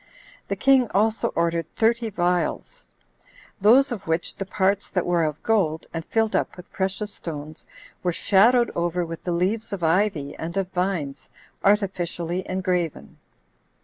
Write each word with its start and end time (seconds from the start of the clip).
The 0.47 0.55
king 0.55 0.89
also 0.95 1.27
ordered 1.35 1.67
thirty 1.75 2.09
vials; 2.09 2.87
those 3.61 3.91
of 3.91 4.07
which 4.07 4.35
the 4.35 4.47
parts 4.47 4.89
that 4.89 5.05
were 5.05 5.23
of 5.23 5.43
gold, 5.43 5.85
and 5.93 6.03
filled 6.05 6.35
up 6.35 6.57
with 6.57 6.71
precious 6.71 7.13
stones, 7.13 7.67
were 8.01 8.11
shadowed 8.11 8.71
over 8.73 9.05
with 9.05 9.25
the 9.25 9.31
leaves 9.31 9.71
of 9.71 9.83
ivy 9.83 10.35
and 10.39 10.57
of 10.57 10.71
vines, 10.71 11.29
artificially 11.63 12.43
engraven. 12.49 13.19